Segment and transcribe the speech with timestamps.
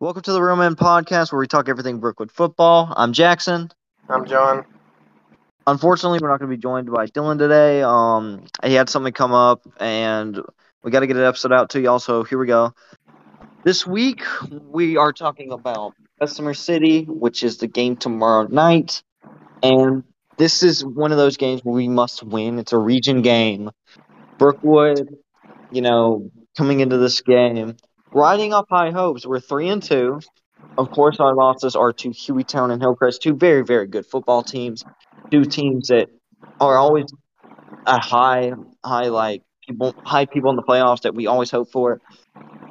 [0.00, 2.94] Welcome to the Real Men Podcast, where we talk everything Brookwood football.
[2.96, 3.68] I'm Jackson.
[4.08, 4.64] I'm John.
[5.66, 7.82] Unfortunately, we're not going to be joined by Dylan today.
[7.82, 10.40] Um, he had something come up, and
[10.84, 11.98] we got to get an episode out to y'all.
[11.98, 12.72] So here we go.
[13.64, 14.22] This week,
[14.70, 19.02] we are talking about Bessemer City, which is the game tomorrow night,
[19.64, 20.04] and
[20.36, 22.60] this is one of those games where we must win.
[22.60, 23.72] It's a region game.
[24.38, 25.16] Brookwood,
[25.72, 27.74] you know, coming into this game
[28.12, 29.26] riding up high hopes.
[29.26, 30.20] We're three and two.
[30.76, 34.84] Of course, our losses are to Hueytown and Hillcrest, two very, very good football teams,
[35.30, 36.08] two teams that
[36.60, 37.06] are always
[37.86, 38.52] a high,
[38.84, 42.00] high like people, high people in the playoffs that we always hope for.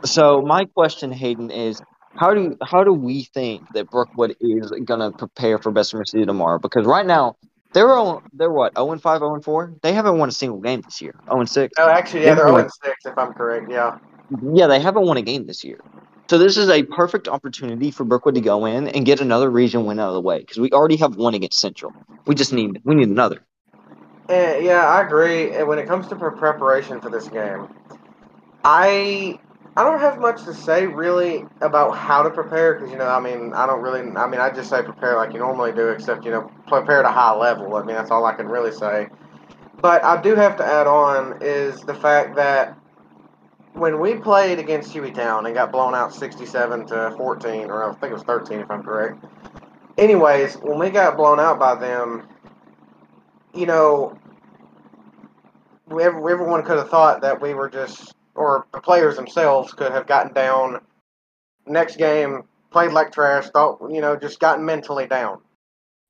[0.06, 1.82] So my question, Hayden, is
[2.18, 6.60] how do how do we think that Brookwood is gonna prepare for Bessemer City tomorrow?
[6.60, 7.36] Because right now
[7.74, 7.88] they're
[8.34, 9.74] they're what 0 and 5, 0 and 4.
[9.84, 11.14] They haven't won a single game this year.
[11.30, 11.74] 0 and 6.
[11.78, 13.70] Oh, actually, yeah, they're 0 and 6 if I'm correct.
[13.70, 13.98] Yeah.
[14.30, 15.80] Yeah, they haven't won a game this year.
[16.30, 19.86] So this is a perfect opportunity for Brookwood to go in and get another region
[19.86, 21.94] win out of the way because we already have one against Central.
[22.26, 23.46] We just need we need another.
[24.30, 25.52] Uh, yeah, I agree.
[25.52, 27.70] And when it comes to preparation for this game,
[28.66, 29.40] I
[29.78, 33.22] I don't have much to say really about how to prepare because you know I
[33.22, 36.26] mean I don't really I mean I just say prepare like you normally do except
[36.26, 37.76] you know prepare at a high level.
[37.76, 39.08] I mean that's all I can really say.
[39.80, 42.78] But I do have to add on is the fact that
[43.78, 48.12] when we played against Hueytown and got blown out 67 to 14, or I think
[48.12, 49.24] it was 13 if I'm correct.
[49.98, 52.28] Anyways, when we got blown out by them,
[53.54, 54.18] you know,
[55.90, 60.34] everyone could have thought that we were just, or the players themselves could have gotten
[60.34, 60.82] down.
[61.66, 65.40] Next game, played like trash, thought, you know, just gotten mentally down.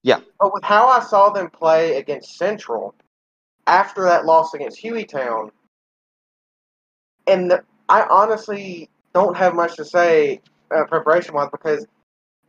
[0.04, 0.20] Yeah.
[0.40, 2.96] But with how I saw them play against Central,
[3.66, 5.52] after that loss against Hueytown,
[7.28, 10.42] and the, I honestly don't have much to say
[10.76, 11.86] uh, preparation wise because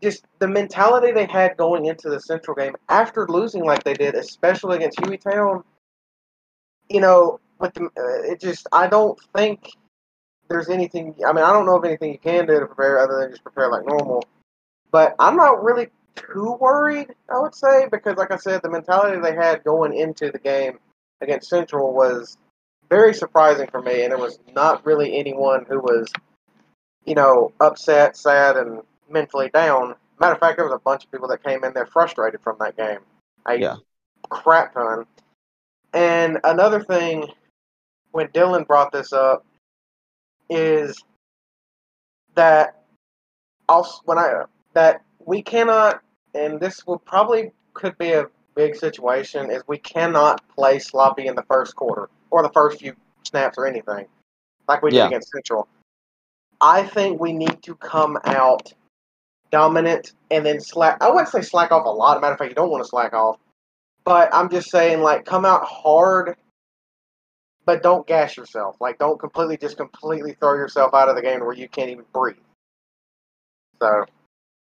[0.03, 4.15] just the mentality they had going into the Central game after losing like they did,
[4.15, 5.65] especially against Hueytown.
[6.89, 9.71] You know, with the, uh, it just I don't think
[10.49, 11.15] there's anything.
[11.27, 13.43] I mean, I don't know of anything you can do to prepare other than just
[13.43, 14.23] prepare like normal.
[14.91, 17.09] But I'm not really too worried.
[17.29, 20.79] I would say because, like I said, the mentality they had going into the game
[21.21, 22.39] against Central was
[22.89, 26.11] very surprising for me, and it was not really anyone who was,
[27.05, 29.95] you know, upset, sad, and mentally down.
[30.21, 32.57] Matter of fact, there was a bunch of people that came in there frustrated from
[32.61, 33.01] that game.
[33.47, 33.77] A yeah.
[34.29, 35.05] crap ton.
[35.93, 37.29] And another thing,
[38.13, 39.45] when Dylan brought this up,
[40.51, 41.03] is
[42.35, 42.83] that
[43.69, 44.45] also when I
[44.75, 46.03] that we cannot,
[46.35, 51.35] and this will probably could be a big situation, is we cannot play sloppy in
[51.35, 52.95] the first quarter or the first few
[53.25, 54.07] snaps or anything,
[54.67, 55.69] like we did against Central.
[56.61, 58.73] I think we need to come out
[59.51, 60.99] dominant and then slack.
[61.01, 62.21] I wouldn't say slack off a lot.
[62.21, 63.39] matter of fact, you don't want to slack off.
[64.05, 66.37] But I'm just saying, like, come out hard,
[67.67, 68.77] but don't gas yourself.
[68.81, 72.05] Like, don't completely just completely throw yourself out of the game where you can't even
[72.13, 72.37] breathe.
[73.81, 74.07] So,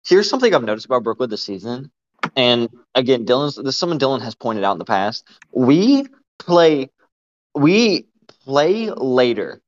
[0.06, 1.90] here's something I've noticed about Brookwood this season,
[2.36, 5.28] and again, Dylan's this is something Dylan has pointed out in the past.
[5.52, 6.06] We
[6.38, 6.90] play
[7.54, 8.06] we
[8.44, 9.60] play later.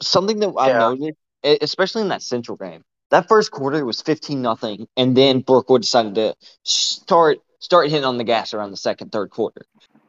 [0.00, 4.88] Something that I noticed, especially in that Central game, that first quarter was fifteen nothing,
[4.96, 6.34] and then Brookwood decided to
[6.64, 9.62] start start hitting on the gas around the second, third quarter.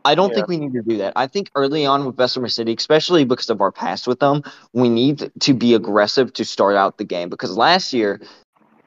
[0.06, 0.36] I don't yeah.
[0.36, 1.14] think we need to do that.
[1.16, 4.90] I think early on with Bessemer City, especially because of our past with them, we
[4.90, 7.30] need to be aggressive to start out the game.
[7.30, 8.20] Because last year,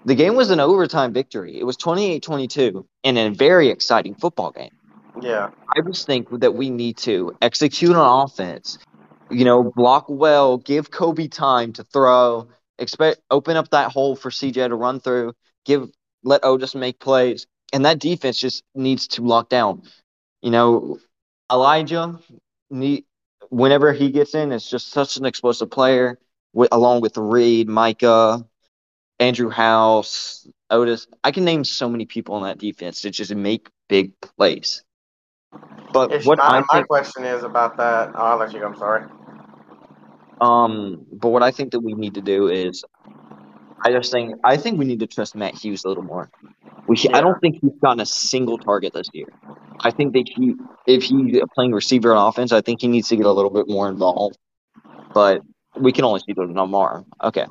[0.04, 1.58] the game was an overtime victory.
[1.58, 4.75] It was 28 22 in a very exciting football game.
[5.20, 5.50] Yeah.
[5.76, 8.78] I just think that we need to execute on offense,
[9.30, 14.30] you know, block well, give Kobe time to throw, expect open up that hole for
[14.30, 15.34] CJ to run through,
[15.64, 15.90] give
[16.22, 17.46] let Otis make plays.
[17.72, 19.82] And that defense just needs to lock down.
[20.42, 20.98] You know,
[21.50, 22.18] Elijah
[22.70, 23.04] need
[23.50, 26.18] whenever he gets in, it's just such an explosive player,
[26.52, 28.46] with, along with Reed, Micah,
[29.18, 31.06] Andrew House, Otis.
[31.24, 34.84] I can name so many people on that defense to just make big plays.
[35.92, 38.10] But Ish, what my, I my think, question is about that.
[38.14, 38.66] Oh, I'll let you go.
[38.66, 39.04] I'm sorry.
[40.40, 42.84] um, but what I think that we need to do is,
[43.84, 46.30] I just think I think we need to trust Matt Hughes a little more.
[46.88, 49.26] We, I don't think he's gotten a single target this year.
[49.80, 50.54] I think that he,
[50.86, 53.68] if he's playing receiver on offense, I think he needs to get a little bit
[53.68, 54.38] more involved.
[55.12, 55.42] But
[55.76, 57.04] we can only see the tomorrow.
[57.22, 57.46] Okay.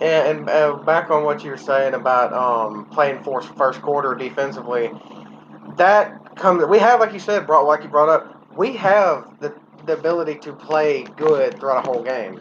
[0.00, 4.14] And, and uh, back on what you were saying about um, playing for first quarter
[4.14, 4.90] defensively,
[5.76, 6.64] that comes.
[6.66, 9.54] We have, like you said, brought like you brought up, we have the
[9.86, 12.40] the ability to play good throughout a whole game.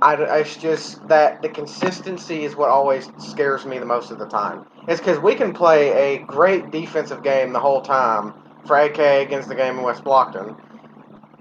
[0.00, 4.26] I, it's just that the consistency is what always scares me the most of the
[4.26, 4.64] time.
[4.86, 8.34] It's because we can play a great defensive game the whole time
[8.66, 10.56] for AK against the game in West Blocton,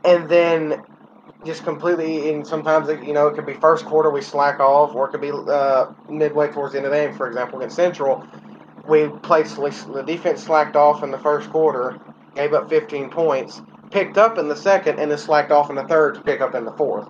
[0.04, 0.82] and then
[1.46, 2.32] just completely.
[2.32, 5.22] And sometimes you know it could be first quarter we slack off, or it could
[5.22, 7.14] be uh, midway towards the end of the game.
[7.16, 8.26] For example, against Central,
[8.88, 12.00] we played the defense slacked off in the first quarter,
[12.36, 13.62] gave up 15 points,
[13.92, 16.56] picked up in the second, and then slacked off in the third to pick up
[16.56, 17.08] in the fourth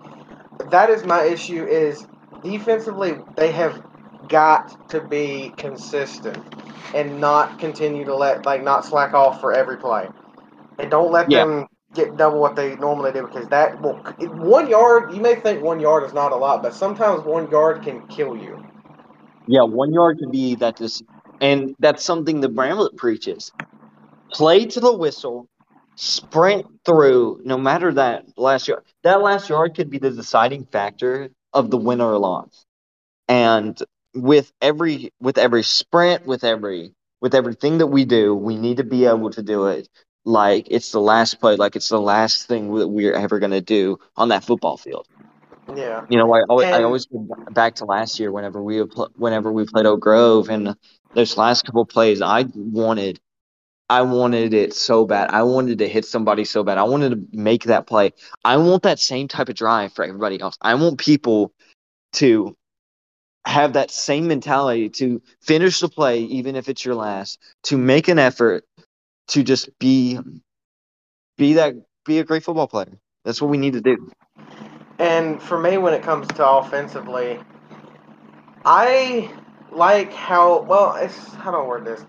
[0.71, 1.65] that is my issue.
[1.65, 2.05] Is
[2.43, 3.83] defensively they have
[4.27, 6.37] got to be consistent
[6.93, 10.07] and not continue to let like not slack off for every play,
[10.79, 11.45] and don't let yeah.
[11.45, 15.13] them get double what they normally do because that will one yard.
[15.13, 18.35] You may think one yard is not a lot, but sometimes one yard can kill
[18.35, 18.63] you.
[19.47, 21.03] Yeah, one yard can be that just,
[21.41, 23.51] and that's something the Bramlett preaches.
[24.31, 25.47] Play to the whistle,
[25.95, 28.83] sprint through no matter that last yard.
[29.03, 32.65] That last yard could be the deciding factor of the win or loss.
[33.27, 33.77] And
[34.13, 38.83] with every with every sprint, with every with everything that we do, we need to
[38.83, 39.89] be able to do it
[40.25, 43.61] like it's the last play, like it's the last thing that we're ever going to
[43.61, 45.07] do on that football field.
[45.75, 46.05] Yeah.
[46.09, 49.51] You know, I always, and, I always go back to last year whenever we whenever
[49.51, 50.75] we played Oak Grove and
[51.13, 53.19] those last couple plays, I wanted
[53.89, 55.29] I wanted it so bad.
[55.29, 56.77] I wanted to hit somebody so bad.
[56.77, 58.13] I wanted to make that play.
[58.43, 60.57] I want that same type of drive for everybody else.
[60.61, 61.53] I want people
[62.13, 62.55] to
[63.45, 68.09] have that same mentality to finish the play, even if it's your last, to make
[68.09, 68.65] an effort,
[69.29, 70.19] to just be
[71.37, 71.75] be that
[72.05, 72.99] be a great football player.
[73.23, 74.11] That's what we need to do.
[74.99, 77.39] And for me, when it comes to offensively,
[78.65, 79.31] I
[79.71, 80.95] like how well.
[80.95, 82.05] It's how do I word this?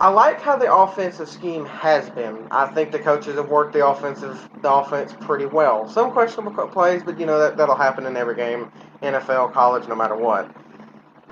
[0.00, 2.48] I like how the offensive scheme has been.
[2.50, 5.88] I think the coaches have worked the offensive the offense pretty well.
[5.88, 8.70] Some questionable plays, but you know that that'll happen in every game,
[9.02, 10.50] NFL, college, no matter what.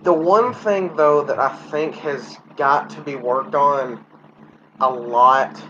[0.03, 4.05] The one thing though that I think has got to be worked on
[4.81, 5.63] a lot,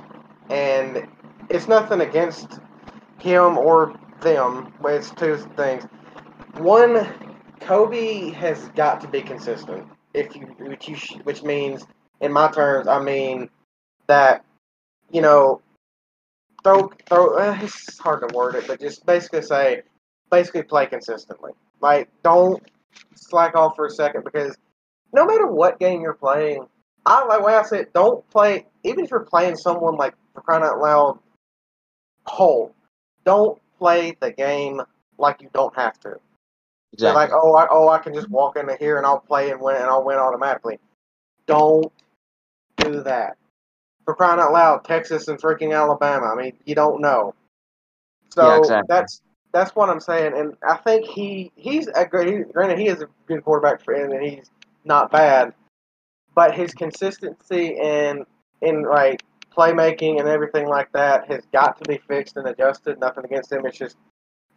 [0.49, 1.07] and
[1.49, 2.61] it's nothing against
[3.19, 5.85] him or them, it's two things.
[6.59, 7.09] One,
[7.61, 9.87] Kobe has got to be consistent.
[10.13, 11.87] If you which you which means
[12.21, 13.49] in my terms, I mean
[14.07, 14.45] that
[15.13, 15.63] you know
[16.65, 17.37] throw throw.
[17.37, 19.83] Uh, it's hard to word it, but just basically say
[20.31, 21.53] basically play consistently.
[21.81, 22.63] Like don't
[23.15, 24.57] slack off for a second because
[25.13, 26.67] no matter what game you're playing,
[27.07, 30.65] I like way I said don't play even if you're playing someone like for crying
[30.65, 31.19] out loud
[32.27, 32.75] whole.
[33.25, 34.81] Don't play the game
[35.19, 36.21] like you don't have to.
[36.93, 37.15] Exactly.
[37.15, 39.77] like, oh, I, oh, I can just walk into here and I'll play and win
[39.77, 40.79] and I'll win automatically.
[41.47, 41.91] Don't
[42.77, 43.37] do that.
[44.05, 46.27] For crying out loud, Texas and freaking Alabama.
[46.27, 47.35] I mean, you don't know.
[48.31, 48.87] So yeah, exactly.
[48.89, 49.23] that's
[49.53, 52.53] that's what I'm saying, and I think he he's a great.
[52.53, 54.51] Granted, he is a good quarterback for him, and he's
[54.85, 55.53] not bad,
[56.35, 58.25] but his consistency and
[58.63, 59.23] in like
[59.57, 62.99] playmaking and everything like that has got to be fixed and adjusted.
[63.01, 63.67] Nothing against him.
[63.67, 63.97] It's just,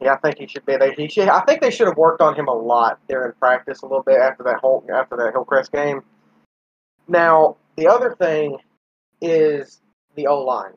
[0.02, 0.76] yeah, I think he should be.
[0.98, 1.30] He should.
[1.30, 4.20] I think they should have worked on him a lot during practice a little bit
[4.20, 6.02] after that whole after that Hillcrest game.
[7.08, 8.58] Now, the other thing
[9.22, 9.82] is
[10.16, 10.74] the O line.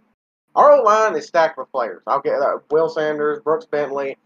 [0.55, 2.03] Our O line is stacked with players.
[2.07, 4.17] I'll get uh, Will Sanders, Brooks Bentley,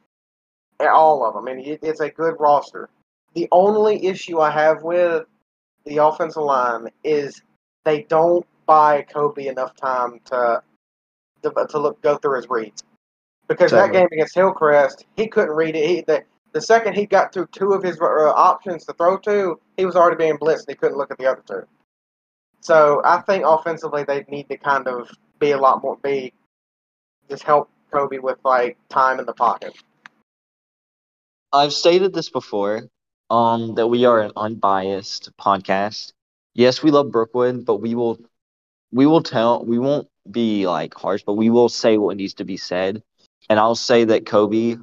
[0.80, 1.48] all of them.
[1.48, 2.88] I mean, it's a good roster.
[3.34, 5.24] The only issue I have with
[5.84, 7.42] the offensive line is
[7.84, 10.62] they don't buy Kobe enough time to
[11.42, 12.84] to, to look go through his reads.
[13.48, 15.88] Because that game against Hillcrest, he couldn't read it.
[15.88, 16.22] He, the,
[16.52, 19.96] the second he got through two of his uh, options to throw to, he was
[19.96, 20.68] already being blitzed.
[20.68, 21.62] He couldn't look at the other two.
[22.60, 25.10] So I think offensively they need to kind of
[25.40, 26.32] be a lot more be
[27.28, 29.72] just help Kobe with like time in the pocket.
[31.52, 32.82] I've stated this before,
[33.30, 36.12] um, that we are an unbiased podcast.
[36.54, 38.18] Yes, we love Brookwood, but we will
[38.92, 42.44] we will tell we won't be like harsh, but we will say what needs to
[42.44, 43.02] be said.
[43.48, 44.76] And I'll say that Kobe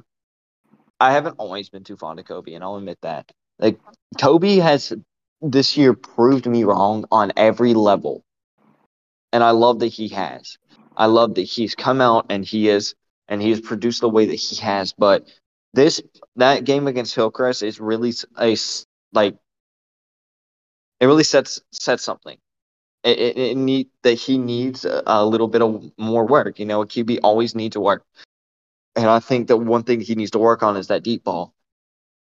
[1.00, 3.30] I haven't always been too fond of Kobe, and I'll admit that.
[3.58, 3.78] Like
[4.18, 4.92] Kobe has
[5.40, 8.24] this year proved me wrong on every level.
[9.32, 10.58] And I love that he has.
[10.96, 12.94] I love that he's come out and he is
[13.28, 14.92] and he has produced the way that he has.
[14.92, 15.28] But
[15.74, 16.00] this
[16.36, 18.56] that game against Hillcrest is really a
[19.12, 19.36] like
[20.98, 22.38] it really sets sets something.
[23.04, 26.58] It, it, it need that he needs a, a, little bit of more work.
[26.58, 28.04] You know, a QB always needs to work,
[28.96, 31.54] and I think that one thing he needs to work on is that deep ball.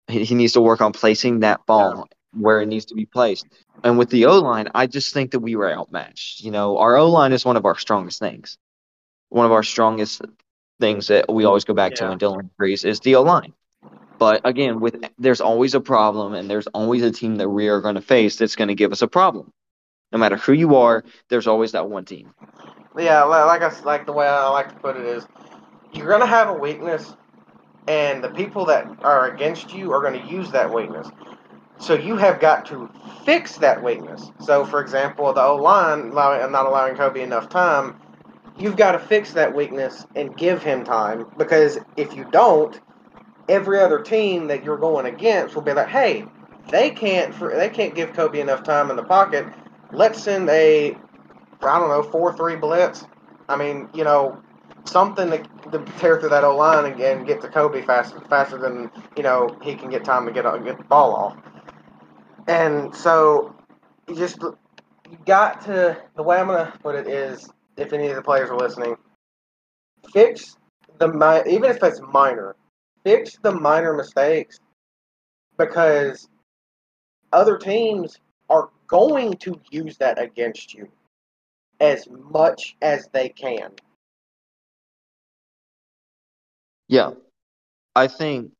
[0.08, 3.48] He, he needs to work on placing that ball where it needs to be placed.
[3.84, 6.42] And with the O line, I just think that we were outmatched.
[6.42, 8.58] You know, our O line is one of our strongest things.
[9.30, 10.22] One of our strongest
[10.80, 12.08] things that we always go back yeah.
[12.08, 13.54] to in Dylan agrees is the O line.
[14.20, 17.82] But again, with there's always a problem, and there's always a team that we are
[17.82, 19.52] going to face that's going to give us a problem.
[20.12, 22.34] No matter who you are, there's always that one team.
[22.98, 25.26] Yeah, like I like the way I like to put it is,
[25.94, 27.14] you're gonna have a weakness,
[27.88, 31.08] and the people that are against you are to use that weakness.
[31.80, 32.90] So you have got to
[33.26, 34.30] fix that weakness.
[34.42, 37.96] So, for example, the O line not allowing Kobe enough time,
[38.60, 42.80] you've got to fix that weakness and give him time because if you don't,
[43.50, 46.26] every other team that you're going against will be like, "Hey,
[46.70, 49.46] they can't they can't give Kobe enough time in the pocket.
[49.92, 50.96] Let's send a
[51.62, 53.06] I don't know four three blitz.
[53.48, 54.42] I mean, you know,
[54.86, 55.38] something to,
[55.72, 59.24] to tear through that O line and, and, get to Kobe faster faster than you
[59.24, 61.38] know he can get time to get get the ball off."
[62.48, 63.56] And so
[64.08, 68.16] you just you got to the way I'm gonna put it is if any of
[68.16, 68.96] the players are listening,
[70.14, 70.58] fix
[70.98, 72.56] the even if it's minor,
[73.04, 74.60] fix the minor mistakes
[75.58, 76.28] because
[77.34, 78.18] other teams
[78.52, 80.88] are going to use that against you
[81.80, 83.72] as much as they can.
[86.88, 87.12] Yeah.
[87.96, 88.52] I think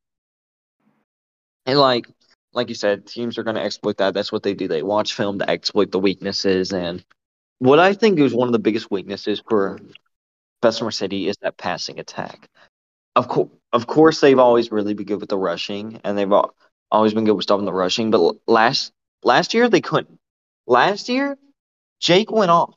[1.66, 2.06] and like
[2.54, 4.14] like you said, teams are going to exploit that.
[4.14, 4.68] That's what they do.
[4.68, 6.72] They watch film to exploit the weaknesses.
[6.72, 7.02] And
[7.60, 9.78] what I think is one of the biggest weaknesses for
[10.60, 12.48] Bessemer City is that passing attack.
[13.16, 16.32] Of course, of course, they've always really been good with the rushing, and they've
[16.90, 18.10] always been good with stopping the rushing.
[18.10, 18.92] But last
[19.24, 20.18] last year they couldn't.
[20.66, 21.36] Last year,
[22.00, 22.74] Jake went off.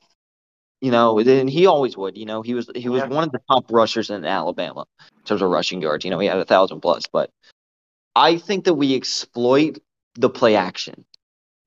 [0.82, 2.18] You know, and he always would.
[2.18, 3.08] You know, he was he was yeah.
[3.08, 4.86] one of the top rushers in Alabama
[5.18, 6.06] in terms of rushing yards.
[6.06, 7.32] You know, he had a thousand plus, but
[8.16, 9.80] I think that we exploit
[10.16, 11.06] the play action.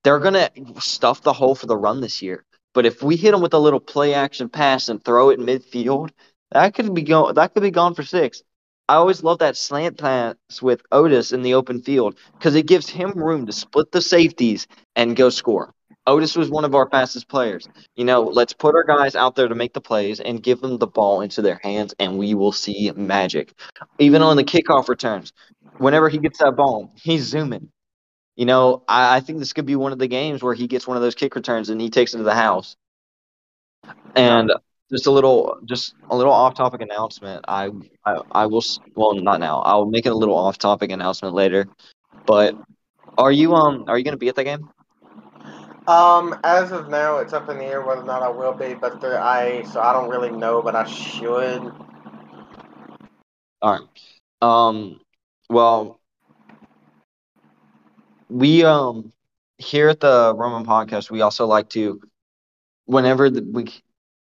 [0.05, 2.45] They're going to stuff the hole for the run this year.
[2.75, 6.11] But if we hit them with a little play action pass and throw it midfield,
[6.53, 8.43] that could be go that could be gone for six.
[8.89, 12.89] I always love that slant pass with Otis in the open field because it gives
[12.89, 14.67] him room to split the safeties
[14.97, 15.75] and go score.
[16.07, 17.69] Otis was one of our fastest players.
[17.95, 20.79] You know, let's put our guys out there to make the plays and give them
[20.79, 23.53] the ball into their hands, and we will see magic.
[23.99, 25.35] Even on the kickoff returns,
[25.77, 27.71] whenever he gets that ball, he's zooming.
[28.37, 30.87] You know, I, I, think this could be one of the games where he gets
[30.87, 32.77] one of those kick returns and he takes it to the house.
[34.15, 34.53] And
[34.91, 37.45] just a little, just a little off-topic announcement.
[37.49, 37.71] I,
[38.05, 38.63] I, I will.
[38.95, 39.61] Well, not now.
[39.61, 41.67] I'll make it a little off-topic announcement later.
[42.27, 42.57] But
[43.17, 44.69] are you um are you gonna be at that game?
[45.87, 48.75] Um, as of now, it's up in the air whether or not I will be,
[48.75, 51.73] but the, I so I don't really know, but I should.
[53.63, 53.81] All right.
[54.43, 55.01] Um,
[55.49, 55.99] well,
[58.29, 59.13] we um
[59.57, 62.01] here at the Real Men podcast, we also like to,
[62.85, 63.65] whenever the, we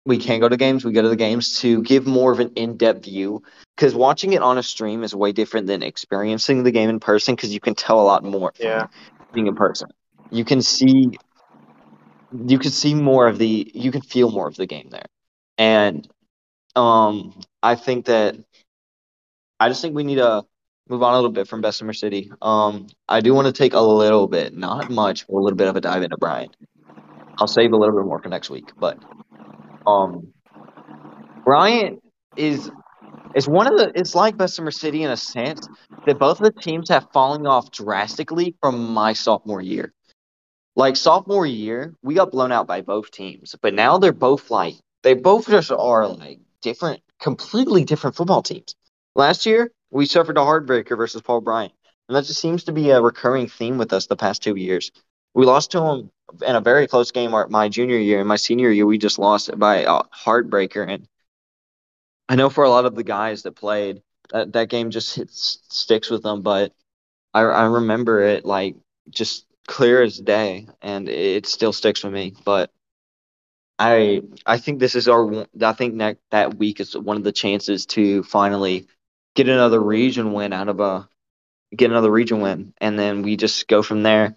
[0.08, 2.50] we can go to games, we go to the games to give more of an
[2.56, 3.44] in-depth view.
[3.76, 7.36] Because watching it on a stream is way different than experiencing the game in person.
[7.36, 8.52] Because you can tell a lot more.
[8.58, 8.88] Yeah.
[9.34, 9.90] Being in person,
[10.30, 11.10] you can see,
[12.32, 15.04] you can see more of the, you can feel more of the game there,
[15.58, 16.08] and
[16.74, 18.36] um, I think that,
[19.60, 20.44] I just think we need to
[20.88, 22.32] move on a little bit from Bessemer City.
[22.40, 25.68] Um, I do want to take a little bit, not much, but a little bit
[25.68, 26.56] of a dive into Bryant.
[27.36, 28.98] I'll save a little bit more for next week, but
[29.88, 30.34] um,
[31.44, 32.02] Bryant
[32.36, 32.70] is
[33.34, 33.92] is one of the.
[33.94, 35.68] It's like Bessemer City in a sense
[36.06, 39.92] that both of the teams have fallen off drastically from my sophomore year.
[40.76, 44.74] Like sophomore year, we got blown out by both teams, but now they're both like
[45.02, 48.74] they both just are like different, completely different football teams.
[49.14, 51.72] Last year, we suffered a heartbreaker versus Paul Bryant.
[52.08, 54.92] And that just seems to be a recurring theme with us the past two years.
[55.38, 56.10] We lost to them
[56.44, 58.18] in a very close game my junior year.
[58.18, 60.84] and my senior year, we just lost by a heartbreaker.
[60.92, 61.06] And
[62.28, 64.02] I know for a lot of the guys that played,
[64.32, 66.42] that, that game just hits, sticks with them.
[66.42, 66.72] But
[67.32, 68.74] I, I remember it like
[69.10, 72.34] just clear as day, and it still sticks with me.
[72.44, 72.72] But
[73.78, 77.30] I I think this is our I think that that week is one of the
[77.30, 78.88] chances to finally
[79.36, 81.08] get another region win out of a
[81.76, 84.34] get another region win, and then we just go from there.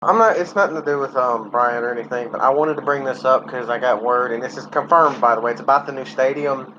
[0.00, 0.36] I'm not.
[0.36, 3.24] It's nothing to do with um Bryant or anything, but I wanted to bring this
[3.24, 5.50] up because I got word, and this is confirmed by the way.
[5.50, 6.72] It's about the new stadium.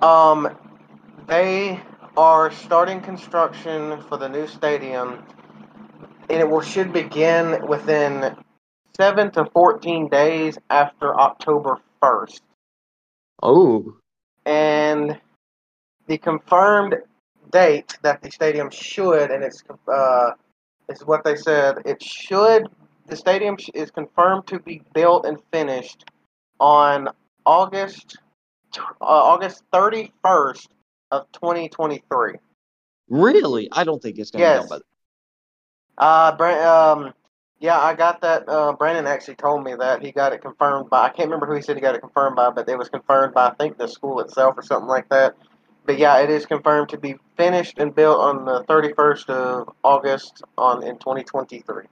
[0.00, 0.56] Um,
[1.26, 1.80] they
[2.16, 5.24] are starting construction for the new stadium,
[6.28, 8.36] and it will should begin within
[8.96, 12.42] seven to fourteen days after October first.
[13.42, 13.96] Oh.
[14.46, 15.20] And
[16.06, 16.94] the confirmed
[17.50, 20.30] date that the stadium should, and it's uh,
[20.90, 21.78] is what they said.
[21.84, 22.68] It should.
[23.06, 26.04] The stadium is confirmed to be built and finished
[26.60, 27.08] on
[27.46, 28.18] August
[28.76, 30.70] uh, August thirty first
[31.10, 32.34] of twenty twenty three.
[33.08, 33.68] Really?
[33.72, 34.64] I don't think it's gonna Yes.
[34.64, 34.80] be done
[35.98, 37.14] Uh, Brand, um,
[37.58, 38.48] yeah, I got that.
[38.48, 41.04] Uh, Brandon actually told me that he got it confirmed by.
[41.06, 43.34] I can't remember who he said he got it confirmed by, but it was confirmed
[43.34, 45.34] by I think the school itself or something like that.
[45.86, 50.42] But yeah, it is confirmed to be finished and built on the 31st of August
[50.58, 51.84] on in 2023.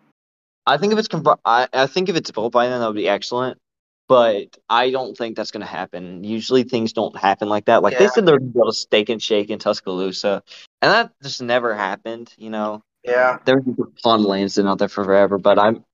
[0.67, 2.97] I think if it's confirmed, I, I think if it's built by then, that would
[2.97, 3.59] be excellent.
[4.09, 6.25] But I don't think that's going to happen.
[6.25, 7.83] Usually things don't happen like that.
[7.83, 10.43] Like they said, they're going to build a steak and shake in Tuscaloosa,
[10.83, 12.33] and that just never happened.
[12.39, 15.39] You know, Yeah, there was a pond land sitting out there for forever.
[15.39, 15.85] But I'm,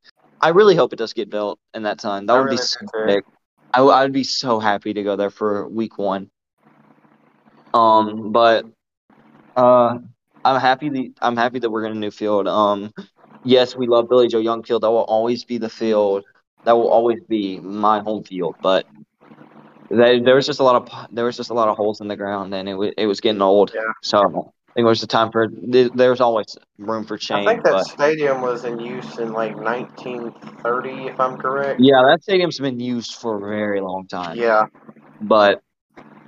[0.40, 2.26] I really hope it does get built in that time.
[2.26, 3.24] That I would really be so sick.
[3.72, 6.30] I, w- I would be so happy to go there for week one.
[7.74, 8.66] Um, but
[9.56, 9.98] uh,
[10.44, 12.48] I'm happy the I'm happy that we're in a new field.
[12.48, 12.92] Um,
[13.44, 14.82] yes, we love Billy Joe Young Field.
[14.82, 16.24] That will always be the field.
[16.64, 18.56] That will always be my home field.
[18.62, 18.86] But
[19.90, 22.08] there, there was just a lot of there was just a lot of holes in
[22.08, 23.72] the ground, and it was it was getting old.
[23.74, 23.80] Yeah.
[24.02, 24.22] So I
[24.74, 27.46] think it was the time for there- there's always room for change.
[27.46, 31.80] I think that But stadium was in use in like 1930, if I'm correct.
[31.80, 34.36] yeah, that stadium's been used for a very long time.
[34.38, 34.66] Yeah,
[35.20, 35.62] but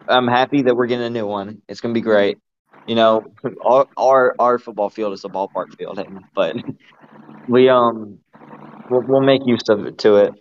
[0.09, 1.63] I'm happy that we're getting a new one.
[1.69, 2.39] It's gonna be great.
[2.87, 3.33] You know,
[3.65, 6.01] our our, our football field is a ballpark field,
[6.35, 6.57] but
[7.47, 8.19] we um
[8.89, 10.35] we'll, we'll make use of it to it.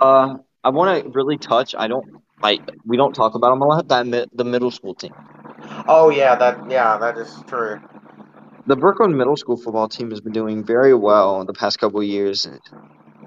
[0.00, 1.74] Uh, I want to really touch.
[1.76, 2.06] I don't
[2.42, 3.88] like we don't talk about them a lot.
[3.88, 5.14] That the middle school team,
[5.88, 7.80] Oh yeah, that yeah, that is true.
[8.66, 12.00] the Brookwood middle school football team has been doing very well in the past couple
[12.00, 12.46] of years.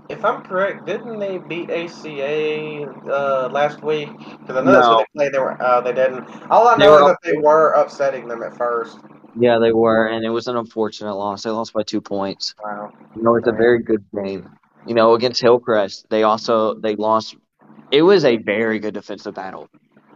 [0.08, 4.10] If I'm correct, didn't they beat ACA uh, last week?
[4.40, 4.96] Because I know that's No.
[4.98, 5.34] what they played.
[5.34, 6.28] They were uh, they didn't.
[6.52, 9.00] All I know is that they were upsetting them at first.
[9.38, 11.44] Yeah, they were, and it was an unfortunate loss.
[11.44, 12.54] They lost by two points.
[12.64, 12.94] Wow.
[13.16, 14.48] You know, it's a very good game.
[14.88, 17.36] You know, against Hillcrest, they also they lost.
[17.92, 19.68] It was a very good defensive battle.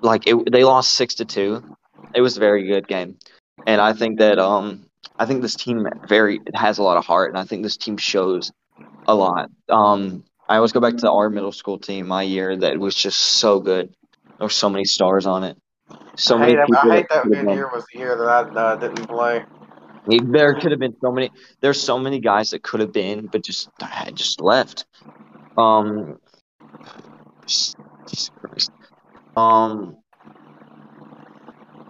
[0.01, 1.63] Like it, they lost six to two.
[2.13, 3.17] It was a very good game,
[3.65, 4.85] and I think that um
[5.17, 7.77] I think this team very it has a lot of heart, and I think this
[7.77, 8.51] team shows
[9.07, 9.49] a lot.
[9.69, 13.17] Um, I always go back to our middle school team my year that was just
[13.19, 13.93] so good.
[14.23, 15.57] There were so many stars on it.
[16.15, 16.91] So I many hate, that- people.
[16.91, 19.07] I hate that could have good been- year was the year that I uh, didn't
[19.07, 19.45] play.
[20.07, 21.31] there could have been so many.
[21.61, 24.85] There's so many guys that could have been, but just had just left.
[25.57, 26.17] Um,
[27.45, 27.75] Jesus
[28.41, 28.71] Christ.
[29.35, 29.97] Um,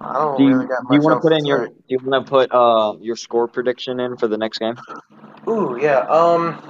[0.01, 1.99] I don't do you really got do you want to put in your do you
[2.03, 4.75] want to put uh your score prediction in for the next game?
[5.47, 5.99] Ooh, yeah.
[5.99, 6.68] Um,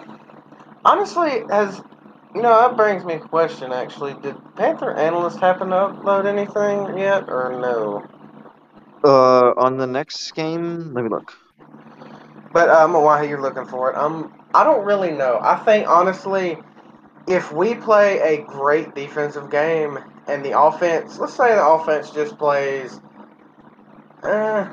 [0.90, 1.82] honestly, as
[2.36, 3.72] you know, that brings me a question.
[3.72, 8.08] Actually, did Panther Analyst happen to upload anything yet, or no?
[9.06, 11.34] Uh, on the next game, let me look.
[12.54, 15.40] But um, while you're looking for it, um, I don't really know.
[15.42, 16.58] I think honestly,
[17.28, 22.38] if we play a great defensive game and the offense, let's say the offense just
[22.38, 23.00] plays,
[24.24, 24.68] uh,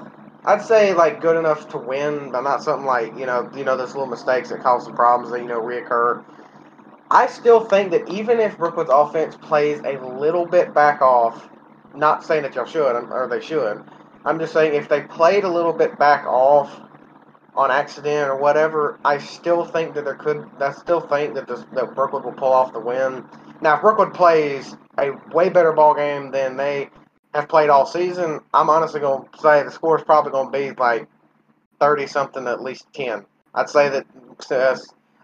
[0.46, 3.76] I'd say like good enough to win, but not something like you know, you know,
[3.76, 6.24] those little mistakes that cause some problems that you know reoccur.
[7.11, 11.48] I still think that even if Brookwood's offense plays a little bit back off,
[11.94, 13.85] not saying that y'all should or they should,
[14.24, 16.80] I'm just saying if they played a little bit back off
[17.54, 20.48] on accident or whatever, I still think that there could.
[20.61, 23.24] I still think that this, that Brookwood will pull off the win.
[23.61, 26.90] Now, if Brookwood plays a way better ball game than they
[27.37, 30.59] have played all season, I'm honestly going to say the score is probably going to
[30.59, 31.07] be like
[31.81, 33.25] thirty something, at least ten.
[33.55, 34.07] I'd say that.
[34.51, 34.77] Uh,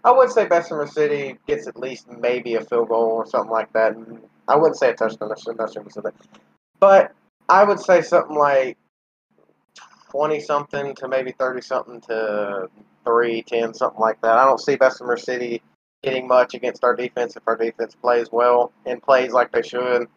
[0.05, 3.71] I would say Bessemer City gets at least maybe a field goal or something like
[3.73, 3.95] that.
[3.95, 5.31] And I wouldn't say a touchdown.
[5.37, 6.09] City,
[6.79, 7.13] but
[7.49, 8.77] I would say something like
[10.09, 12.69] twenty something to maybe thirty something to
[13.05, 14.37] three, ten, something like that.
[14.37, 15.61] I don't see Bessemer City
[16.03, 20.07] getting much against our defense if our defense plays well and plays like they should.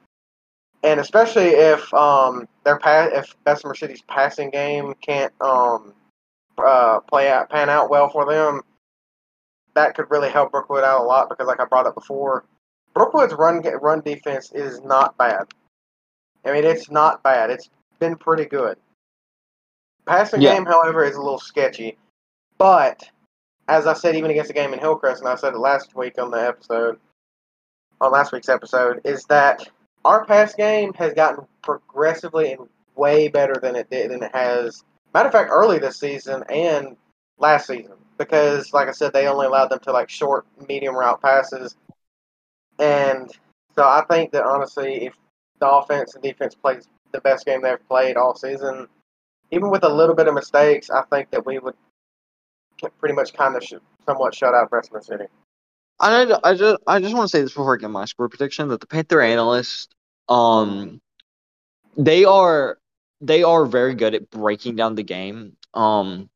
[0.82, 5.94] And especially if um their pa- if Bessemer City's passing game can't um
[6.58, 8.62] uh play out pan out well for them,
[9.74, 12.44] that could really help Brookwood out a lot because like I brought up before,
[12.94, 15.46] Brookwood's run run defense is not bad.
[16.44, 17.50] I mean, it's not bad.
[17.50, 18.78] It's been pretty good.
[20.06, 20.54] Passing Yeah.
[20.54, 21.98] game, however, is a little sketchy.
[22.58, 23.10] But
[23.68, 26.20] as I said, even against the game in Hillcrest, and I said it last week
[26.20, 27.00] on the episode,
[28.00, 29.68] on last week's episode, is that
[30.06, 34.84] our pass game has gotten progressively and way better than it did than it has.
[35.12, 36.96] Matter of fact, early this season and
[37.38, 41.20] last season, because like I said, they only allowed them to like short, medium route
[41.20, 41.76] passes,
[42.78, 43.30] and
[43.74, 45.14] so I think that honestly, if
[45.58, 48.88] the offense and defense plays the best game they've played all season.
[49.50, 51.74] Even with a little bit of mistakes, I think that we would
[52.98, 55.24] pretty much kind of sh- somewhat shut out Freshman City.
[55.98, 58.68] I, I just I just want to say this before I get my score prediction
[58.68, 59.88] that the Panther analysts
[60.28, 61.00] um
[61.96, 62.78] they are
[63.20, 65.56] they are very good at breaking down the game.
[65.74, 66.28] Um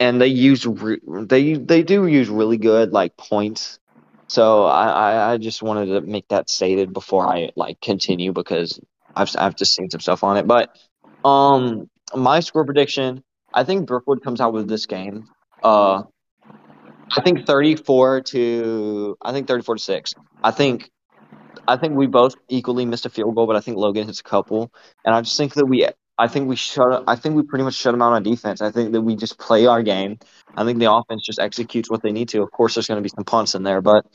[0.00, 3.78] and they use re- they they do use really good like points.
[4.28, 8.80] So I, I I just wanted to make that stated before I like continue because
[9.14, 10.46] I've I've just seen some stuff on it.
[10.46, 10.70] But
[11.24, 15.28] um my score prediction I think Brookwood comes out with this game
[15.62, 16.02] uh
[17.16, 20.14] I think 34 to I think 34 to 6.
[20.42, 20.90] I think
[21.66, 24.24] I think we both equally missed a field goal, but I think Logan hits a
[24.24, 24.72] couple.
[25.04, 27.74] And I just think that we I think we shut I think we pretty much
[27.74, 28.60] shut them out on defense.
[28.60, 30.18] I think that we just play our game.
[30.56, 32.42] I think the offense just executes what they need to.
[32.42, 34.06] Of course there's going to be some punts in there, but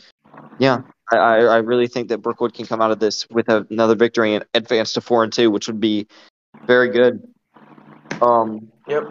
[0.59, 0.81] yeah,
[1.12, 4.45] I, I really think that Brookwood can come out of this with another victory and
[4.53, 6.07] advance to 4 and 2, which would be
[6.65, 7.27] very good.
[8.21, 9.03] Um Yep.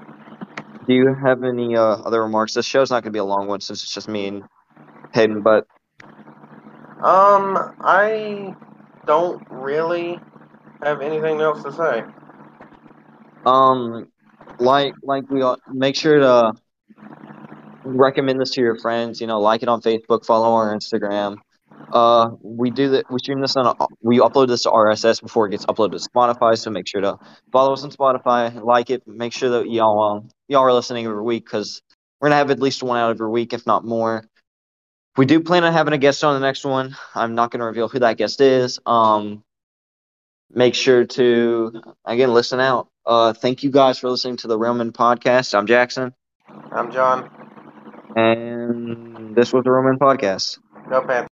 [0.87, 2.55] do you have any uh, other remarks?
[2.55, 4.43] This show's not going to be a long one since it's just me and
[5.13, 5.67] Hayden, but
[7.03, 8.55] Um, I
[9.07, 10.19] don't really
[10.83, 12.05] have anything else to say.
[13.47, 14.09] um,
[14.59, 16.53] like like we all, make sure to
[17.85, 19.21] recommend this to your friends.
[19.21, 21.37] You know, like it on Facebook, follow our Instagram.
[21.93, 23.07] Uh, we do that.
[23.11, 23.75] We stream this on.
[24.03, 26.59] We upload this to RSS before it gets uploaded to Spotify.
[26.59, 27.17] So make sure to
[27.53, 29.03] follow us on Spotify, like it.
[29.07, 31.81] Make sure that y'all um, y'all are listening every week because
[32.21, 34.25] we're gonna have at least one out every week, if not more.
[35.19, 36.97] We do plan on having a guest on the next one.
[37.13, 38.79] I'm not gonna reveal who that guest is.
[38.87, 39.43] Um,
[40.49, 42.87] make sure to again listen out.
[43.05, 45.59] Uh, thank you guys for listening to the Real Men podcast.
[45.59, 46.15] I'm Jackson,
[46.71, 47.29] I'm John.
[48.15, 50.61] and this was the Real Men podcast.
[50.89, 51.28] Go Panthers.